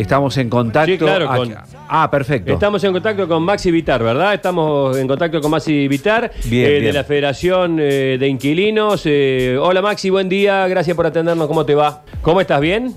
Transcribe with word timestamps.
estamos 0.00 0.36
en 0.38 0.48
contacto. 0.48 0.90
Sí, 0.92 0.98
claro, 0.98 1.26
Ah, 1.28 1.36
con- 1.36 1.54
Ah, 1.88 2.10
perfecto. 2.10 2.52
Estamos 2.52 2.82
en 2.84 2.92
contacto 2.92 3.26
con 3.26 3.42
Maxi 3.42 3.70
Vitar, 3.70 4.02
¿verdad? 4.02 4.34
Estamos 4.34 4.96
en 4.96 5.08
contacto 5.08 5.40
con 5.40 5.50
Maxi 5.50 5.88
Vitar, 5.88 6.30
Bien, 6.44 6.70
eh, 6.70 6.80
de 6.80 6.92
la 6.92 7.04
Federación 7.04 7.78
eh, 7.80 8.16
de 8.18 8.28
Inquilinos. 8.28 9.02
Eh, 9.06 9.56
hola 9.60 9.82
Maxi, 9.82 10.10
buen 10.10 10.28
día, 10.28 10.66
gracias 10.68 10.94
por 10.96 11.06
atendernos. 11.06 11.46
¿Cómo 11.48 11.64
te 11.66 11.74
va? 11.74 12.02
¿Cómo 12.22 12.40
estás? 12.40 12.60
¿Bien? 12.60 12.94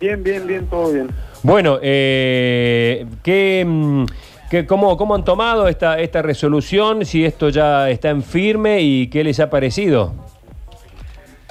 Bien, 0.00 0.22
bien, 0.22 0.46
bien, 0.46 0.66
todo 0.66 0.92
bien. 0.92 1.08
Bueno, 1.42 1.78
eh, 1.82 3.06
¿qué, 3.22 3.64
mm, 3.66 4.04
qué- 4.50 4.66
cómo, 4.66 4.96
cómo 4.96 5.14
han 5.14 5.24
tomado 5.24 5.68
esta, 5.68 5.98
esta 6.00 6.20
resolución? 6.22 7.04
Si 7.04 7.24
esto 7.24 7.48
ya 7.48 7.88
está 7.90 8.10
en 8.10 8.22
firme 8.22 8.80
y 8.82 9.06
qué 9.08 9.24
les 9.24 9.40
ha 9.40 9.48
parecido. 9.48 10.12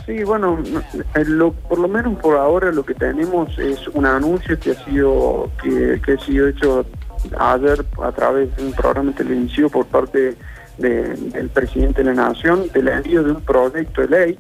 Sí, 0.06 0.24
bueno, 0.24 0.60
lo- 1.26 1.52
por 1.54 1.80
lo 1.80 1.88
menos 1.88 2.20
por 2.20 2.38
ahora 2.38 2.72
lo 2.72 2.86
que 2.86 2.94
tenemos 2.94 3.58
es 3.58 3.88
un 3.90 4.06
anuncio 4.06 4.60
que 4.60 4.72
ha 4.72 4.86
sido 4.86 5.50
que, 5.64 6.00
que 6.06 6.14
ha 6.14 6.18
sido 6.20 6.48
hecho 6.48 6.86
ayer 7.40 7.84
a 8.04 8.12
través 8.12 8.56
de 8.56 8.66
un 8.66 8.74
programa 8.74 9.12
televisivo 9.14 9.70
por 9.70 9.86
parte 9.88 10.36
de- 10.78 11.16
del 11.16 11.50
presidente 11.50 12.04
de 12.04 12.14
la 12.14 12.30
Nación 12.30 12.68
del 12.74 12.90
envío 12.90 13.24
de 13.24 13.32
un 13.32 13.42
proyecto 13.42 14.02
de 14.02 14.08
ley 14.10 14.40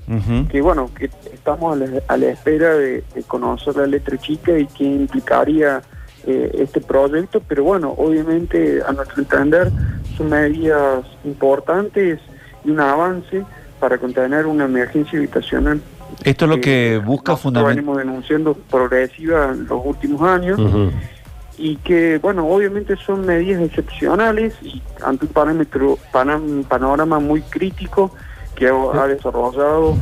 que 0.49 0.61
bueno 0.61 0.89
que 0.93 1.09
estamos 1.33 1.73
a 1.73 1.79
la, 1.83 1.87
a 2.09 2.17
la 2.17 2.27
espera 2.27 2.73
de, 2.75 3.03
de 3.15 3.23
conocer 3.23 3.75
la 3.77 3.87
letra 3.87 4.17
chica 4.17 4.57
y 4.59 4.67
qué 4.67 4.83
implicaría 4.83 5.81
eh, 6.27 6.51
este 6.59 6.81
proyecto, 6.81 7.39
pero 7.47 7.63
bueno, 7.63 7.93
obviamente 7.97 8.81
a 8.85 8.91
nuestro 8.91 9.21
entender 9.21 9.71
son 10.17 10.29
medidas 10.29 11.05
importantes 11.23 12.19
y 12.63 12.69
un 12.71 12.79
avance 12.79 13.43
para 13.79 13.97
contener 13.97 14.45
una 14.45 14.65
emergencia 14.65 15.17
habitacional. 15.19 15.81
Esto 16.23 16.45
es 16.45 16.49
lo 16.51 16.61
que 16.61 17.01
busca 17.03 17.35
fundamentalmente. 17.35 17.81
venimos 17.81 17.97
denunciando 17.97 18.53
progresiva 18.53 19.51
en 19.51 19.67
los 19.67 19.81
últimos 19.83 20.21
años 20.21 20.59
y 21.57 21.77
que, 21.77 22.17
bueno, 22.19 22.47
obviamente 22.47 22.95
son 22.97 23.25
medidas 23.25 23.61
excepcionales 23.61 24.53
y 24.61 24.81
ante 25.03 25.25
un 25.25 25.31
parámetro, 25.31 25.97
panam- 26.13 26.63
panorama 26.65 27.19
muy 27.19 27.41
crítico 27.41 28.11
que 28.55 28.67
ha, 28.67 28.73
ha 29.03 29.07
desarrollado 29.07 29.95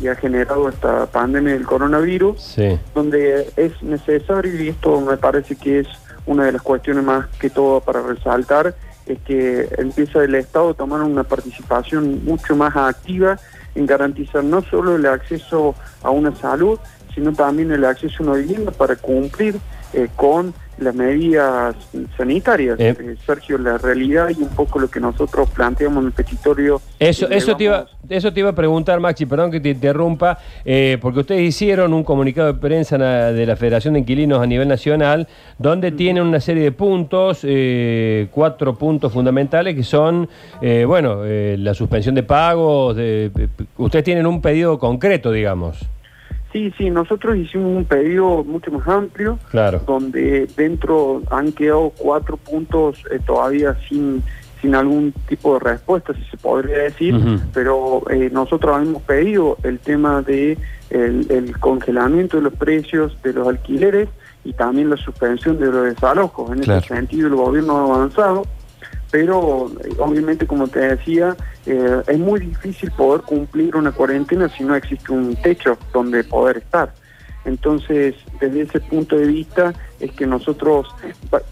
y 0.00 0.08
ha 0.08 0.14
generado 0.16 0.68
esta 0.68 1.06
pandemia 1.06 1.52
del 1.52 1.66
coronavirus, 1.66 2.40
Sí. 2.40 2.78
donde 2.94 3.50
es 3.56 3.82
necesario, 3.82 4.62
y 4.62 4.68
esto 4.68 5.00
me 5.00 5.16
parece 5.16 5.56
que 5.56 5.80
es 5.80 5.88
una 6.26 6.44
de 6.44 6.52
las 6.52 6.62
cuestiones 6.62 7.04
más 7.04 7.26
que 7.38 7.50
todo 7.50 7.80
para 7.80 8.00
resaltar, 8.02 8.74
es 9.06 9.18
que 9.20 9.68
empieza 9.78 10.22
el 10.22 10.34
Estado 10.34 10.70
a 10.70 10.74
tomar 10.74 11.02
una 11.02 11.24
participación 11.24 12.24
mucho 12.24 12.56
más 12.56 12.76
activa 12.76 13.38
en 13.74 13.86
garantizar 13.86 14.44
no 14.44 14.62
solo 14.62 14.96
el 14.96 15.06
acceso 15.06 15.74
a 16.02 16.10
una 16.10 16.34
salud, 16.36 16.78
sino 17.14 17.32
también 17.32 17.72
el 17.72 17.84
acceso 17.84 18.22
a 18.22 18.26
una 18.26 18.36
vivienda 18.36 18.70
para 18.72 18.96
cumplir 18.96 19.56
eh, 19.92 20.08
con 20.16 20.52
las 20.78 20.94
medidas 20.94 21.76
sanitarias. 22.16 22.80
Eh. 22.80 22.96
Eh, 22.98 23.16
Sergio, 23.26 23.58
la 23.58 23.76
realidad 23.76 24.30
y 24.30 24.40
un 24.42 24.48
poco 24.48 24.78
lo 24.78 24.88
que 24.88 24.98
nosotros 24.98 25.50
planteamos 25.50 26.00
en 26.00 26.06
el 26.06 26.12
petitorio. 26.12 26.80
Eso, 26.98 27.28
eso, 27.28 27.54
te 27.54 27.64
iba, 27.64 27.86
eso 28.08 28.32
te 28.32 28.40
iba 28.40 28.48
a 28.48 28.54
preguntar, 28.54 28.98
Maxi, 28.98 29.26
perdón 29.26 29.50
que 29.50 29.60
te 29.60 29.68
interrumpa, 29.70 30.38
eh, 30.64 30.96
porque 31.02 31.20
ustedes 31.20 31.42
hicieron 31.42 31.92
un 31.92 32.02
comunicado 32.02 32.50
de 32.54 32.58
prensa 32.58 32.96
de 32.96 33.44
la 33.44 33.56
Federación 33.56 33.92
de 33.92 34.00
Inquilinos 34.00 34.40
a 34.40 34.46
nivel 34.46 34.68
nacional, 34.68 35.28
donde 35.58 35.92
tienen 35.92 36.22
una 36.22 36.40
serie 36.40 36.62
de 36.62 36.72
puntos, 36.72 37.40
eh, 37.42 38.28
cuatro 38.30 38.74
puntos 38.74 39.12
fundamentales, 39.12 39.74
que 39.74 39.82
son, 39.82 40.30
eh, 40.62 40.84
bueno, 40.86 41.26
eh, 41.26 41.56
la 41.58 41.74
suspensión 41.74 42.14
de 42.14 42.22
pagos, 42.22 42.96
de- 42.96 43.30
ustedes 43.76 44.04
tienen 44.06 44.26
un 44.26 44.40
pedido 44.40 44.78
concreto, 44.78 45.30
digamos. 45.30 45.76
Sí, 46.52 46.72
sí, 46.76 46.90
nosotros 46.90 47.36
hicimos 47.36 47.76
un 47.76 47.84
pedido 47.84 48.42
mucho 48.44 48.72
más 48.72 48.86
amplio, 48.88 49.38
Claro. 49.50 49.80
donde 49.86 50.48
dentro 50.56 51.22
han 51.30 51.52
quedado 51.52 51.92
cuatro 51.96 52.36
puntos 52.36 52.98
eh, 53.10 53.20
todavía 53.24 53.76
sin 53.88 54.22
sin 54.60 54.74
algún 54.74 55.14
tipo 55.26 55.54
de 55.54 55.60
respuesta, 55.60 56.12
si 56.12 56.22
se 56.24 56.36
podría 56.36 56.82
decir, 56.82 57.14
pero 57.54 58.02
eh, 58.10 58.28
nosotros 58.30 58.76
hemos 58.82 59.00
pedido 59.04 59.56
el 59.62 59.78
tema 59.78 60.20
de 60.20 60.58
el, 60.90 61.26
el 61.30 61.58
congelamiento 61.58 62.36
de 62.36 62.42
los 62.42 62.52
precios 62.52 63.16
de 63.22 63.32
los 63.32 63.48
alquileres 63.48 64.10
y 64.44 64.52
también 64.52 64.90
la 64.90 64.98
suspensión 64.98 65.58
de 65.58 65.64
los 65.64 65.84
desalojos. 65.84 66.50
En 66.50 66.58
Claro. 66.60 66.80
ese 66.80 66.94
sentido 66.94 67.28
el 67.28 67.36
gobierno 67.36 67.78
ha 67.78 67.84
avanzado, 67.94 68.42
pero 69.10 69.70
eh, 69.84 69.94
obviamente 69.98 70.46
como 70.46 70.68
te 70.68 70.80
decía, 70.80 71.36
eh, 71.66 72.02
es 72.06 72.18
muy 72.18 72.40
difícil 72.40 72.90
poder 72.92 73.22
cumplir 73.22 73.76
una 73.76 73.92
cuarentena 73.92 74.48
si 74.48 74.64
no 74.64 74.74
existe 74.74 75.12
un 75.12 75.36
techo 75.36 75.76
donde 75.92 76.24
poder 76.24 76.58
estar. 76.58 76.92
Entonces, 77.44 78.14
desde 78.38 78.62
ese 78.62 78.80
punto 78.80 79.16
de 79.16 79.26
vista 79.26 79.72
es 79.98 80.12
que 80.12 80.26
nosotros 80.26 80.86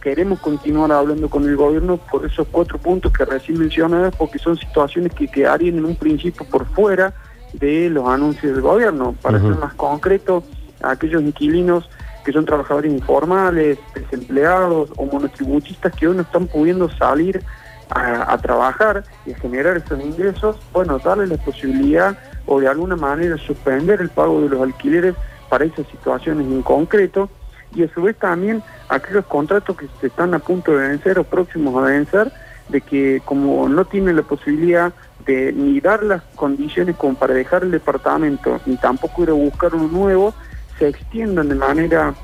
queremos 0.02 0.38
continuar 0.40 0.92
hablando 0.92 1.30
con 1.30 1.48
el 1.48 1.56
gobierno 1.56 1.96
por 1.96 2.26
esos 2.26 2.46
cuatro 2.48 2.78
puntos 2.78 3.12
que 3.12 3.24
recién 3.24 3.58
mencionadas, 3.58 4.14
porque 4.16 4.38
son 4.38 4.56
situaciones 4.56 5.14
que 5.14 5.28
quedarían 5.28 5.78
en 5.78 5.86
un 5.86 5.96
principio 5.96 6.46
por 6.50 6.66
fuera 6.66 7.14
de 7.54 7.88
los 7.88 8.06
anuncios 8.06 8.52
del 8.52 8.60
gobierno. 8.60 9.14
Para 9.22 9.40
ser 9.40 9.56
más 9.56 9.72
concreto, 9.74 10.44
aquellos 10.82 11.22
inquilinos 11.22 11.88
que 12.24 12.32
son 12.32 12.44
trabajadores 12.44 12.92
informales, 12.92 13.78
desempleados 13.94 14.90
o 14.96 15.06
monotributistas 15.06 15.94
que 15.94 16.08
hoy 16.08 16.16
no 16.16 16.22
están 16.22 16.46
pudiendo 16.46 16.90
salir 16.90 17.42
a, 17.90 18.36
trabajar 18.38 19.04
y 19.24 19.32
a 19.32 19.38
generar 19.38 19.76
esos 19.76 19.98
ingresos, 20.00 20.56
bueno, 20.72 20.98
darle 20.98 21.26
la 21.26 21.36
posibilidad 21.38 22.18
o 22.46 22.60
de 22.60 22.68
alguna 22.68 22.96
manera 22.96 23.36
suspender 23.38 24.00
el 24.00 24.10
pago 24.10 24.42
de 24.42 24.50
los 24.50 24.60
alquileres 24.60 25.14
para 25.48 25.64
esas 25.64 25.86
situaciones 25.88 26.46
en 26.46 26.62
concreto. 26.62 27.30
Y 27.74 27.82
a 27.84 27.92
su 27.92 28.02
vez 28.02 28.16
también 28.16 28.62
aquellos 28.88 29.26
contratos 29.26 29.76
que 29.76 29.86
se 30.00 30.08
están 30.08 30.34
a 30.34 30.38
punto 30.38 30.72
de 30.72 30.88
vencer 30.88 31.18
o 31.18 31.24
próximos 31.24 31.74
a 31.76 31.86
vencer, 31.86 32.32
de 32.68 32.80
que 32.80 33.22
como 33.24 33.68
no 33.68 33.84
tienen 33.84 34.16
la 34.16 34.22
posibilidad 34.22 34.92
de 35.26 35.52
ni 35.52 35.80
dar 35.80 36.02
las 36.02 36.22
condiciones 36.34 36.96
como 36.96 37.14
para 37.14 37.34
dejar 37.34 37.62
el 37.62 37.70
departamento, 37.70 38.60
ni 38.66 38.76
tampoco 38.76 39.22
ir 39.22 39.30
a 39.30 39.34
buscar 39.34 39.74
uno 39.74 39.88
nuevo, 39.88 40.34
se 40.78 40.88
extiendan 40.88 41.48
de 41.48 41.54
manera 41.54 42.14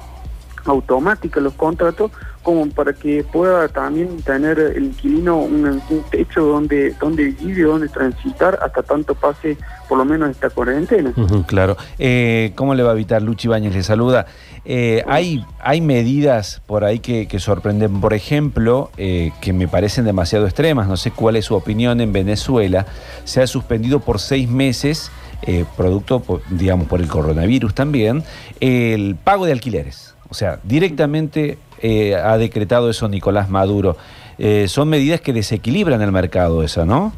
automática 0.64 1.40
los 1.40 1.54
contratos 1.54 2.10
como 2.42 2.68
para 2.68 2.92
que 2.92 3.24
pueda 3.24 3.68
también 3.68 4.20
tener 4.22 4.58
el 4.58 4.84
inquilino 4.84 5.38
un, 5.38 5.82
techo 6.10 6.44
donde 6.44 6.92
donde 7.00 7.24
vivir, 7.24 7.66
donde 7.66 7.88
transitar 7.88 8.58
hasta 8.62 8.82
tanto 8.82 9.14
pase 9.14 9.56
por 9.88 9.98
lo 9.98 10.04
menos 10.04 10.30
esta 10.30 10.50
cuarentena. 10.50 11.12
Claro. 11.46 11.76
Eh, 11.98 12.52
¿Cómo 12.54 12.74
le 12.74 12.82
va 12.82 12.90
a 12.90 12.92
evitar? 12.92 13.22
Luchi 13.22 13.48
Bañez 13.48 13.74
le 13.74 13.82
saluda. 13.82 14.26
Eh, 14.66 15.02
hay, 15.06 15.44
hay 15.60 15.80
medidas 15.80 16.62
por 16.66 16.84
ahí 16.84 16.98
que, 16.98 17.28
que 17.28 17.38
sorprenden, 17.38 18.00
por 18.00 18.14
ejemplo, 18.14 18.90
eh, 18.96 19.32
que 19.40 19.52
me 19.52 19.66
parecen 19.66 20.04
demasiado 20.04 20.46
extremas. 20.46 20.86
No 20.86 20.96
sé 20.96 21.10
cuál 21.10 21.36
es 21.36 21.46
su 21.46 21.54
opinión 21.54 22.00
en 22.00 22.12
Venezuela. 22.12 22.86
Se 23.24 23.42
ha 23.42 23.46
suspendido 23.46 24.00
por 24.00 24.20
seis 24.20 24.48
meses, 24.48 25.10
eh, 25.46 25.64
producto, 25.76 26.22
digamos, 26.50 26.86
por 26.88 27.00
el 27.00 27.08
coronavirus 27.08 27.74
también, 27.74 28.22
el 28.60 29.16
pago 29.16 29.46
de 29.46 29.52
alquileres. 29.52 30.14
O 30.30 30.34
sea, 30.34 30.58
directamente 30.64 31.58
eh, 31.80 32.14
ha 32.16 32.36
decretado 32.38 32.90
eso 32.90 33.08
Nicolás 33.08 33.50
Maduro. 33.50 33.96
Eh, 34.38 34.66
son 34.68 34.88
medidas 34.88 35.20
que 35.20 35.32
desequilibran 35.32 36.00
el 36.02 36.12
mercado, 36.12 36.62
esa, 36.62 36.84
¿no? 36.84 37.12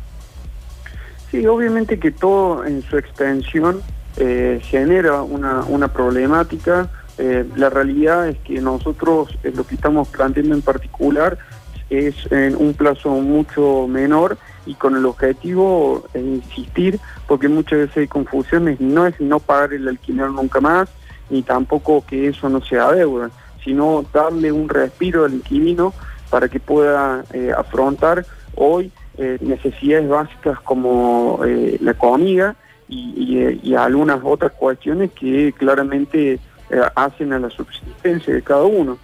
Sí, 1.31 1.47
obviamente 1.47 1.99
que 1.99 2.11
todo 2.11 2.65
en 2.65 2.83
su 2.83 2.99
extensión 2.99 3.81
eh, 4.17 4.61
genera 4.63 5.23
una, 5.23 5.65
una 5.65 5.89
problemática. 5.89 6.91
La 7.57 7.71
realidad 7.71 8.29
es 8.29 8.37
que 8.41 8.61
nosotros 8.61 9.39
lo 9.43 9.67
que 9.67 9.77
estamos 9.77 10.09
planteando 10.09 10.55
en 10.55 10.61
particular 10.61 11.39
es 11.89 12.15
en 12.31 12.55
un 12.57 12.75
plazo 12.75 13.09
mucho 13.09 13.87
menor 13.89 14.37
y 14.67 14.75
con 14.75 14.97
el 14.97 15.07
objetivo 15.07 16.05
de 16.13 16.21
insistir, 16.21 17.01
porque 17.27 17.49
muchas 17.49 17.79
veces 17.79 17.97
hay 17.97 18.09
confusiones, 18.09 18.81
no 18.81 19.07
es 19.07 19.19
no 19.21 19.41
pagar 19.41 19.73
el 19.73 19.89
alquiler 19.89 20.31
nunca 20.31 20.61
más, 20.61 20.89
ni 21.31 21.43
tampoco 21.43 22.05
que 22.07 22.29
eso 22.29 22.49
no 22.49 22.61
sea 22.61 22.93
deuda, 22.93 23.31
sino 23.65 24.05
darle 24.13 24.53
un 24.53 24.69
respiro 24.69 25.25
al 25.25 25.35
inquilino 25.35 25.95
para 26.31 26.49
que 26.49 26.61
pueda 26.61 27.25
eh, 27.33 27.53
afrontar 27.57 28.27
hoy 28.55 28.93
eh, 29.19 29.39
necesidades 29.41 30.09
básicas 30.09 30.61
como 30.61 31.41
eh, 31.45 31.79
la 31.81 31.95
comida 31.95 32.57
y, 32.89 33.39
eh, 33.39 33.77
algunas 33.77 34.21
otras 34.23 34.53
cuestiones 34.53 35.11
que 35.13 35.53
claramente 35.57 36.35
eh, 36.35 36.41
hacen 36.95 37.33
a 37.33 37.39
la 37.39 37.51
subsistencia 37.51 38.35
de 38.35 38.43
cada 38.43 38.65
uno. 38.65 38.99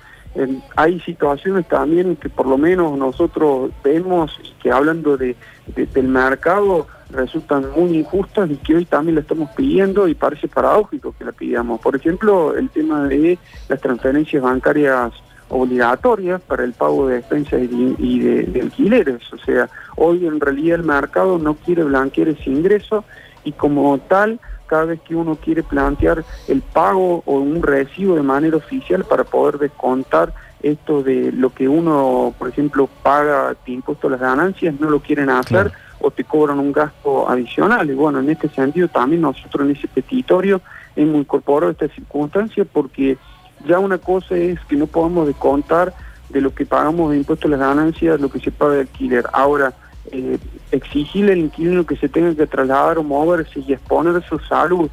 Hay 0.77 0.99
situaciones 1.01 1.67
también 1.69 2.17
que 2.17 2.29
por 2.31 2.47
lo 2.47 2.57
menos 2.57 2.97
nosotros 2.97 3.71
vemos 3.85 4.39
que 4.63 4.71
hablando 4.71 5.17
de, 5.17 5.37
de- 5.75 5.87
del 5.87 6.09
mercado 6.09 6.87
resultan 7.11 7.67
muy 7.77 7.99
injustas 7.99 8.51
y 8.51 8.57
que 8.57 8.77
hoy 8.77 8.85
también 8.87 9.17
la 9.17 9.21
estamos 9.21 9.51
pidiendo 9.51 10.09
y 10.09 10.15
parece 10.15 10.49
paradójico 10.49 11.15
que 11.19 11.25
la 11.27 11.33
pidamos. 11.33 11.81
Por 11.83 11.95
ejemplo, 11.97 12.57
el 12.57 12.71
tema 12.71 13.05
de 13.07 13.39
las 13.69 13.81
transferencias 13.83 14.43
bancarias 14.43 15.13
obligatorias 15.51 16.41
para 16.41 16.65
el 16.65 16.73
pago 16.73 17.07
de 17.09 17.17
despensas 17.17 17.61
y, 17.63 17.67
de, 17.67 17.95
y 17.99 18.19
de- 18.21 18.43
de 18.45 18.61
alquileres. 18.63 19.31
O 19.35 19.39
sea, 19.39 19.69
hoy 19.97 20.27
en 20.27 20.41
realidad 20.41 20.81
el 20.81 20.87
mercado 20.87 21.39
no 21.39 21.55
quiere 21.55 21.85
blanquear 21.85 22.29
ese 22.29 22.49
ingreso 22.49 23.05
y 23.45 23.53
como 23.53 23.99
tal 24.09 24.41
cada 24.73 24.87
vez 24.87 25.01
que 25.03 25.15
uno 25.15 25.37
quiere 25.37 25.63
plantear 25.63 26.25
el 26.49 26.63
pago 26.63 27.23
o 27.27 27.35
un 27.35 27.63
recibo 27.63 28.15
de 28.15 28.23
manera 28.23 28.57
oficial 28.57 29.05
para 29.05 29.23
poder 29.23 29.59
descontar 29.59 30.33
esto 30.63 31.03
de 31.03 31.31
lo 31.31 31.53
que 31.53 31.69
uno, 31.69 32.33
por 32.39 32.49
ejemplo, 32.49 32.89
paga 33.03 33.55
de 33.67 33.73
impuesto 33.73 34.07
a 34.07 34.13
las 34.13 34.21
ganancias, 34.21 34.75
no 34.81 34.89
lo 34.89 35.01
quieren 35.01 35.29
hacer 35.29 35.67
Claro. 35.69 35.73
o 36.01 36.11
te 36.11 36.25
cobran 36.25 36.59
un 36.59 36.73
gasto 36.73 37.29
adicional. 37.29 37.91
Y 37.91 37.93
bueno, 37.93 38.21
en 38.21 38.31
este 38.31 38.49
sentido 38.49 38.89
también 38.89 39.21
nosotros 39.21 39.67
en 39.69 39.77
ese 39.77 39.89
petitorio 39.89 40.63
hemos 40.97 41.17
incorporado 41.21 41.73
esta 41.73 41.89
circunstancia 41.89 42.65
porque 42.65 43.19
ya 43.67 43.79
una 43.79 43.99
cosa 43.99 44.37
es 44.37 44.59
que 44.71 44.77
no 44.77 44.87
podemos 44.87 45.27
descontar 45.27 45.93
de 46.31 46.41
lo 46.41 46.55
que 46.55 46.65
pagamos 46.65 47.11
de 47.11 47.19
impuesto 47.19 47.47
a 47.47 47.51
las 47.51 47.61
ganancias, 47.61 48.19
lo 48.19 48.31
que 48.31 48.41
se 48.41 48.51
paga 48.51 48.73
de 48.77 48.81
alquiler. 48.81 49.27
Ahora, 49.35 49.75
eh, 50.11 50.39
exigirle 50.71 51.33
al 51.33 51.39
inquilino 51.39 51.87
que 51.87 51.97
se 51.97 52.09
tenga 52.09 52.35
que 52.35 52.47
trasladar 52.47 52.99
o 52.99 53.03
moverse 53.03 53.61
y 53.67 53.73
exponer 53.73 54.23
su 54.29 54.39
salud 54.41 54.91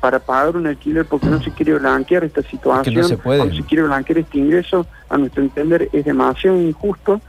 para 0.00 0.18
pagar 0.18 0.56
un 0.56 0.66
alquiler 0.66 1.04
porque 1.06 1.26
no 1.26 1.42
se 1.42 1.50
quiere 1.50 1.74
blanquear 1.74 2.24
esta 2.24 2.42
situación, 2.42 3.04
se 3.04 3.16
puede. 3.18 3.44
no 3.44 3.54
se 3.54 3.62
quiere 3.62 3.84
blanquear 3.84 4.18
este 4.18 4.38
ingreso, 4.38 4.86
a 5.08 5.18
nuestro 5.18 5.42
entender 5.42 5.88
es 5.92 6.04
demasiado 6.04 6.58
injusto 6.60 7.20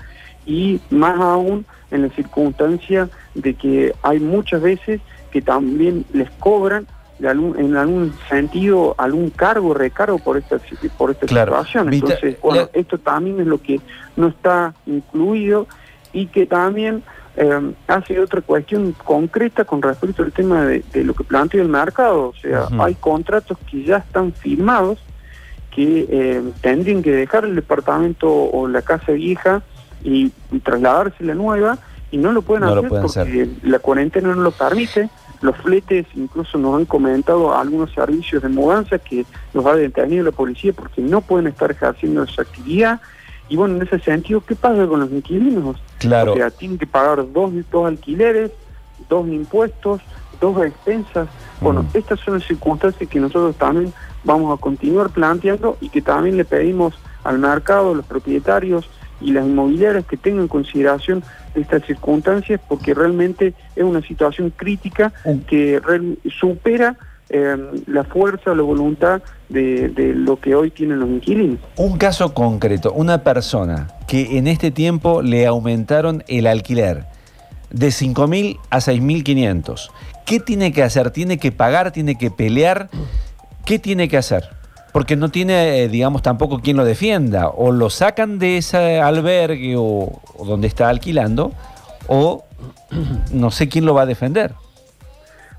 y 0.45 0.79
más 0.89 1.19
aún 1.19 1.65
en 1.91 2.03
la 2.03 2.09
circunstancia 2.09 3.09
de 3.35 3.53
que 3.55 3.93
hay 4.01 4.19
muchas 4.19 4.61
veces 4.61 5.01
que 5.31 5.41
también 5.41 6.05
les 6.13 6.29
cobran 6.39 6.87
de 7.19 7.27
algún- 7.27 7.59
en 7.59 7.75
algún 7.75 8.13
sentido 8.29 8.95
algún 8.97 9.29
cargo, 9.29 9.73
recargo 9.73 10.17
por 10.17 10.37
esta, 10.37 10.57
por 10.97 11.11
esta 11.11 11.27
Claro. 11.27 11.51
situación. 11.51 11.93
Entonces, 11.93 12.37
bueno, 12.41 12.69
esto 12.73 12.97
también 12.97 13.39
es 13.41 13.47
lo 13.47 13.61
que 13.61 13.79
no 14.15 14.27
está 14.27 14.73
incluido 14.87 15.67
y 16.13 16.27
que 16.27 16.45
también 16.47 17.03
eh, 17.37 17.73
hace 17.87 18.19
otra 18.19 18.41
cuestión 18.41 18.93
concreta 18.93 19.65
con 19.65 19.81
respecto 19.81 20.23
al 20.23 20.31
tema 20.31 20.65
de, 20.65 20.83
de 20.91 21.03
lo 21.03 21.13
que 21.13 21.23
plantea 21.23 21.61
el 21.61 21.69
mercado. 21.69 22.29
O 22.29 22.33
sea, 22.35 22.67
hay 22.79 22.95
contratos 22.95 23.57
que 23.69 23.83
ya 23.83 23.97
están 23.97 24.33
firmados 24.33 24.99
que 25.71 26.05
eh, 26.09 26.43
tendrían 26.61 27.01
que 27.01 27.11
dejar 27.11 27.45
el 27.45 27.55
departamento 27.55 28.29
o 28.29 28.67
la 28.67 28.81
casa 28.81 29.13
vieja 29.13 29.63
y, 30.03 30.31
y 30.51 30.59
trasladarse 30.59 31.23
a 31.23 31.27
la 31.27 31.33
nueva 31.33 31.79
y 32.11 32.17
no 32.17 32.33
lo 32.33 32.41
pueden 32.41 32.65
No 32.65 32.75
lo 32.75 32.79
hacer 32.79 32.89
pueden 32.89 33.05
porque 33.05 33.49
la 33.63 33.79
cuarentena 33.79 34.35
no 34.35 34.41
lo 34.41 34.51
permite. 34.51 35.09
Los 35.41 35.55
fletes 35.57 36.05
incluso 36.13 36.57
nos 36.57 36.75
han 36.77 36.85
comentado 36.85 37.57
algunos 37.57 37.91
servicios 37.93 38.43
de 38.43 38.49
mudanza 38.49 38.99
que 38.99 39.25
los 39.53 39.65
ha 39.65 39.75
detenido 39.75 40.25
la 40.25 40.31
policía 40.31 40.73
porque 40.73 41.01
no 41.01 41.21
pueden 41.21 41.47
estar 41.47 41.71
ejerciendo 41.71 42.23
esa 42.23 42.41
actividad. 42.41 42.99
Y 43.51 43.57
bueno, 43.57 43.75
en 43.75 43.81
ese 43.81 43.99
sentido, 43.99 44.39
¿qué 44.39 44.55
pasa 44.55 44.87
con 44.87 45.01
los 45.01 45.11
inquilinos? 45.11 45.75
Claro. 45.99 46.31
O 46.31 46.35
sea, 46.37 46.49
tienen 46.51 46.77
que 46.77 46.87
pagar 46.87 47.17
dos, 47.33 47.51
dos 47.69 47.85
alquileres, 47.85 48.49
dos 49.09 49.27
impuestos, 49.27 49.99
dos 50.39 50.65
expensas. 50.65 51.27
Bueno, 51.59 51.83
Mm. 51.83 51.97
estas 51.97 52.21
son 52.21 52.35
las 52.35 52.45
circunstancias 52.47 53.09
que 53.09 53.19
nosotros 53.19 53.57
también 53.57 53.91
vamos 54.23 54.57
a 54.57 54.61
continuar 54.61 55.09
planteando 55.09 55.77
y 55.81 55.89
que 55.89 56.01
también 56.01 56.37
le 56.37 56.45
pedimos 56.45 56.93
al 57.25 57.39
mercado, 57.39 57.91
a 57.91 57.95
los 57.95 58.05
propietarios 58.05 58.89
y 59.19 59.33
las 59.33 59.45
inmobiliarias 59.45 60.05
que 60.05 60.15
tengan 60.15 60.43
en 60.43 60.47
consideración 60.47 61.21
estas 61.53 61.83
circunstancias 61.85 62.61
porque 62.69 62.93
realmente 62.93 63.53
es 63.75 63.83
una 63.83 64.01
situación 64.01 64.53
crítica 64.55 65.11
Un- 65.25 65.41
que 65.41 65.81
supera 66.39 66.95
eh, 67.33 67.55
la 67.87 68.03
fuerza 68.03 68.51
o 68.51 68.55
la 68.55 68.63
voluntad 68.63 69.21
de, 69.49 69.89
de 69.89 70.13
lo 70.13 70.39
que 70.39 70.53
hoy 70.53 70.69
tienen 70.69 70.99
los 70.99 71.09
inquilinos. 71.09 71.59
Un 71.77 71.97
caso 71.97 72.33
concreto, 72.33 72.91
una 72.91 73.23
persona 73.23 73.87
que 74.07 74.37
en 74.37 74.47
este 74.47 74.71
tiempo 74.71 75.21
le 75.21 75.47
aumentaron 75.47 76.23
el 76.27 76.45
alquiler 76.45 77.05
de 77.69 77.87
5.000 77.87 78.59
a 78.69 78.77
6.500. 78.77 79.89
¿Qué 80.25 80.39
tiene 80.39 80.71
que 80.71 80.83
hacer? 80.83 81.11
¿Tiene 81.11 81.37
que 81.37 81.51
pagar? 81.51 81.91
¿Tiene 81.91 82.15
que 82.15 82.31
pelear? 82.31 82.89
¿Qué 83.65 83.79
tiene 83.79 84.07
que 84.07 84.17
hacer? 84.17 84.49
Porque 84.91 85.15
no 85.15 85.29
tiene, 85.29 85.83
eh, 85.83 85.87
digamos, 85.87 86.21
tampoco 86.21 86.59
quien 86.59 86.75
lo 86.75 86.83
defienda. 86.83 87.47
O 87.47 87.71
lo 87.71 87.89
sacan 87.89 88.39
de 88.39 88.57
ese 88.57 88.99
albergue 88.99 89.77
o, 89.77 90.21
o 90.37 90.45
donde 90.45 90.67
está 90.67 90.89
alquilando, 90.89 91.53
o 92.07 92.43
no 93.31 93.51
sé 93.51 93.69
quién 93.69 93.85
lo 93.85 93.93
va 93.93 94.01
a 94.01 94.05
defender. 94.05 94.53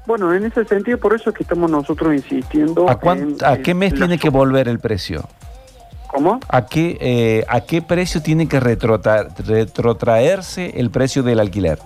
Bueno, 0.06 0.34
en 0.34 0.44
ese 0.44 0.64
sentido, 0.64 0.98
por 0.98 1.14
eso 1.14 1.30
es 1.30 1.36
que 1.36 1.42
estamos 1.44 1.70
nosotros 1.70 2.12
insistiendo. 2.14 2.88
¿A, 2.88 2.98
en- 3.12 3.36
a 3.44 3.58
qué 3.58 3.74
mes 3.74 3.94
tiene 3.94 4.18
que 4.18 4.30
volver 4.30 4.66
el 4.68 4.78
precio? 4.80 5.22
¿Cómo? 6.08 6.40
¿A 6.48 6.66
qué, 6.66 6.98
eh, 7.00 7.44
¿A 7.48 7.60
qué 7.62 7.80
precio 7.82 8.20
tiene 8.20 8.48
que 8.48 8.58
retrotraerse 8.60 10.78
el 10.78 10.90
precio 10.90 11.22
del 11.22 11.40
alquiler? 11.40 11.78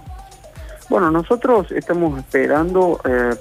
Bueno, 0.88 1.10
nosotros 1.10 1.70
estamos 1.72 2.18
esperando 2.18 3.00
eh, 3.04 3.34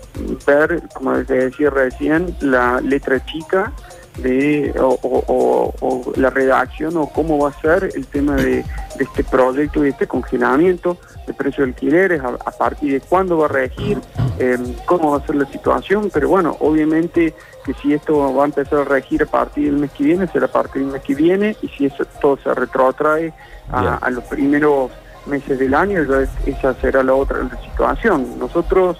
ver, 0.45 0.81
como 0.93 1.13
te 1.23 1.33
decía 1.45 1.69
recién, 1.69 2.35
la 2.41 2.81
letra 2.81 3.23
chica 3.25 3.71
de 4.17 4.73
o, 4.79 4.97
o- 5.01 5.23
o- 5.27 5.73
o 5.81 6.13
la 6.15 6.29
redacción 6.29 6.95
o 6.97 7.07
cómo 7.07 7.37
va 7.39 7.49
a 7.49 7.61
ser 7.61 7.91
el 7.95 8.05
tema 8.07 8.35
de, 8.35 8.63
de 8.63 9.03
este 9.03 9.23
proyecto 9.23 9.85
y 9.85 9.89
este 9.89 10.07
congelamiento 10.07 10.97
de 11.27 11.33
precios 11.33 11.67
de 11.67 11.73
alquileres, 11.73 12.21
a, 12.21 12.29
a 12.29 12.51
partir 12.51 12.93
de 12.93 13.01
cuándo 13.01 13.37
va 13.37 13.45
a 13.45 13.49
regir, 13.49 13.99
eh, 14.39 14.57
cómo 14.85 15.11
va 15.11 15.17
a 15.17 15.25
ser 15.25 15.35
la 15.35 15.45
situación, 15.45 16.09
pero 16.13 16.29
bueno, 16.29 16.55
obviamente 16.59 17.33
que 17.65 17.73
si 17.75 17.93
esto 17.93 18.33
va 18.33 18.43
a 18.43 18.45
empezar 18.45 18.79
a 18.79 18.83
regir 18.83 19.23
a 19.23 19.25
partir 19.25 19.65
del 19.65 19.79
mes 19.79 19.91
que 19.91 20.03
viene, 20.03 20.27
será 20.27 20.45
a 20.45 20.51
partir 20.51 20.83
del 20.83 20.91
mes 20.91 21.01
que 21.01 21.15
viene, 21.15 21.55
y 21.61 21.67
si 21.69 21.85
eso 21.85 22.05
todo 22.21 22.37
se 22.37 22.53
retrotrae 22.53 23.33
a, 23.71 24.09
los 24.11 24.23
primeros 24.25 24.91
meses 25.25 25.57
del 25.57 25.73
año, 25.73 26.03
ya 26.03 26.27
esa 26.45 26.73
será 26.75 27.01
la 27.01 27.13
otra 27.13 27.39
la 27.43 27.59
situación. 27.61 28.37
Nosotros 28.37 28.97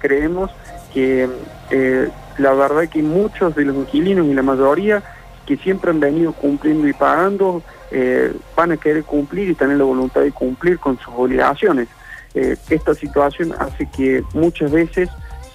creemos 0.00 0.50
que 0.92 1.28
eh, 1.70 2.08
la 2.38 2.52
verdad 2.54 2.84
es 2.84 2.90
que 2.90 3.02
muchos 3.02 3.54
de 3.54 3.64
los 3.64 3.76
inquilinos 3.76 4.26
y 4.26 4.34
la 4.34 4.42
mayoría 4.42 5.02
que 5.46 5.56
siempre 5.56 5.90
han 5.90 6.00
venido 6.00 6.32
cumpliendo 6.32 6.88
y 6.88 6.92
pagando 6.92 7.62
eh, 7.90 8.34
van 8.54 8.72
a 8.72 8.76
querer 8.76 9.04
cumplir 9.04 9.48
y 9.48 9.54
tener 9.54 9.78
la 9.78 9.84
voluntad 9.84 10.20
de 10.20 10.32
cumplir 10.32 10.78
con 10.78 10.98
sus 10.98 11.12
obligaciones. 11.16 11.88
Eh, 12.34 12.56
esta 12.70 12.94
situación 12.94 13.54
hace 13.58 13.88
que 13.90 14.22
muchas 14.34 14.70
veces 14.70 15.08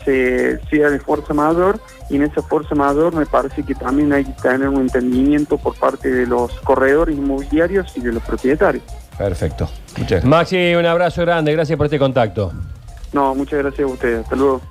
se 0.03 0.59
sea 0.69 0.89
de 0.89 0.99
fuerza 0.99 1.33
mayor 1.33 1.79
y 2.09 2.17
en 2.17 2.23
esa 2.23 2.41
fuerza 2.41 2.75
mayor 2.75 3.15
me 3.15 3.25
parece 3.25 3.63
que 3.63 3.73
también 3.73 4.11
hay 4.11 4.25
que 4.25 4.33
tener 4.41 4.67
un 4.67 4.81
entendimiento 4.81 5.57
por 5.57 5.75
parte 5.75 6.09
de 6.09 6.25
los 6.25 6.51
corredores 6.61 7.17
inmobiliarios 7.17 7.95
y 7.95 8.01
de 8.01 8.11
los 8.11 8.23
propietarios. 8.23 8.83
Perfecto. 9.17 9.69
Muchas 9.97 10.09
gracias. 10.09 10.25
Maxi, 10.25 10.75
un 10.75 10.85
abrazo 10.85 11.21
grande, 11.21 11.53
gracias 11.53 11.77
por 11.77 11.85
este 11.85 11.99
contacto. 11.99 12.51
No, 13.13 13.35
muchas 13.35 13.59
gracias 13.59 13.87
a 13.87 13.91
ustedes. 13.91 14.23
Hasta 14.23 14.35
luego. 14.35 14.61